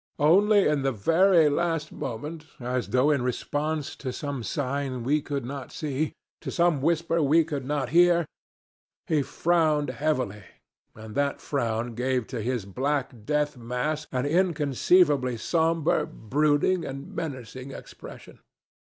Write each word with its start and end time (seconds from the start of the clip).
Only 0.17 0.67
in 0.67 0.81
the 0.81 0.91
very 0.91 1.47
last 1.47 1.91
moment, 1.91 2.47
as 2.59 2.87
though 2.87 3.11
in 3.11 3.21
response 3.21 3.95
to 3.97 4.11
some 4.11 4.41
sign 4.41 5.03
we 5.03 5.21
could 5.21 5.45
not 5.45 5.71
see, 5.71 6.13
to 6.41 6.49
some 6.49 6.81
whisper 6.81 7.21
we 7.21 7.43
could 7.43 7.65
not 7.65 7.89
hear, 7.89 8.25
he 9.05 9.21
frowned 9.21 9.91
heavily, 9.91 10.43
and 10.95 11.13
that 11.13 11.39
frown 11.39 11.93
gave 11.93 12.25
to 12.33 12.41
his 12.41 12.65
black 12.65 13.13
death 13.25 13.55
mask 13.57 14.07
an 14.11 14.25
inconceivably 14.25 15.37
somber, 15.37 16.07
brooding, 16.07 16.83
and 16.83 17.13
menacing 17.13 17.69
expression. 17.69 18.39